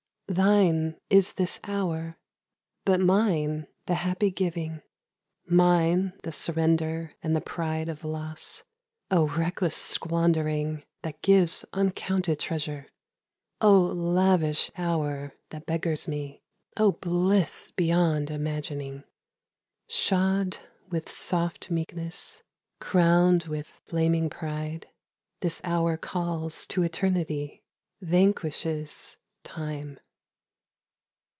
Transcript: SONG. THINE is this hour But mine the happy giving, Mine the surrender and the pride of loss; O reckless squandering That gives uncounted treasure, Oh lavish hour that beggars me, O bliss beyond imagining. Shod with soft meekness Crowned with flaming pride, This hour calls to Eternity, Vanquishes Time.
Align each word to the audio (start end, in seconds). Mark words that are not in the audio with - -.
SONG. 0.29 0.37
THINE 0.37 0.95
is 1.09 1.33
this 1.33 1.59
hour 1.65 2.17
But 2.85 3.01
mine 3.01 3.67
the 3.85 3.95
happy 3.95 4.31
giving, 4.31 4.81
Mine 5.45 6.13
the 6.23 6.31
surrender 6.31 7.15
and 7.21 7.35
the 7.35 7.41
pride 7.41 7.89
of 7.89 8.05
loss; 8.05 8.63
O 9.09 9.27
reckless 9.27 9.75
squandering 9.75 10.85
That 11.01 11.21
gives 11.21 11.65
uncounted 11.73 12.39
treasure, 12.39 12.87
Oh 13.59 13.77
lavish 13.81 14.71
hour 14.77 15.33
that 15.49 15.65
beggars 15.65 16.07
me, 16.07 16.41
O 16.77 16.93
bliss 16.93 17.69
beyond 17.71 18.31
imagining. 18.31 19.03
Shod 19.89 20.59
with 20.89 21.11
soft 21.11 21.69
meekness 21.69 22.41
Crowned 22.79 23.45
with 23.47 23.67
flaming 23.67 24.29
pride, 24.29 24.87
This 25.41 25.59
hour 25.65 25.97
calls 25.97 26.65
to 26.67 26.83
Eternity, 26.83 27.63
Vanquishes 27.99 29.17
Time. 29.43 29.99